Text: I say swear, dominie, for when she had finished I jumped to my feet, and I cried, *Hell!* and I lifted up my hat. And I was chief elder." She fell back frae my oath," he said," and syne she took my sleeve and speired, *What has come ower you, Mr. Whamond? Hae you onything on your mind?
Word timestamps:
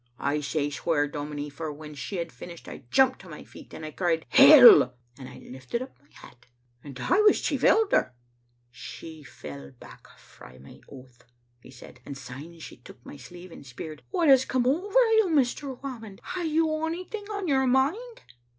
I 0.17 0.41
say 0.41 0.71
swear, 0.71 1.07
dominie, 1.07 1.51
for 1.51 1.71
when 1.71 1.93
she 1.93 2.15
had 2.15 2.31
finished 2.31 2.67
I 2.67 2.85
jumped 2.89 3.19
to 3.21 3.29
my 3.29 3.43
feet, 3.43 3.71
and 3.71 3.85
I 3.85 3.91
cried, 3.91 4.25
*Hell!* 4.29 4.95
and 5.15 5.29
I 5.29 5.37
lifted 5.37 5.79
up 5.83 5.95
my 6.01 6.09
hat. 6.11 6.47
And 6.83 6.99
I 6.99 7.21
was 7.21 7.39
chief 7.39 7.63
elder." 7.63 8.15
She 8.87 9.21
fell 9.21 9.69
back 9.73 10.07
frae 10.17 10.57
my 10.57 10.81
oath," 10.89 11.23
he 11.61 11.69
said," 11.69 11.99
and 12.03 12.17
syne 12.17 12.57
she 12.57 12.77
took 12.77 13.05
my 13.05 13.15
sleeve 13.17 13.51
and 13.51 13.63
speired, 13.63 13.99
*What 14.09 14.27
has 14.27 14.43
come 14.43 14.65
ower 14.65 14.85
you, 15.19 15.27
Mr. 15.29 15.79
Whamond? 15.79 16.19
Hae 16.33 16.45
you 16.45 16.65
onything 16.71 17.29
on 17.29 17.47
your 17.47 17.67
mind? 17.67 18.23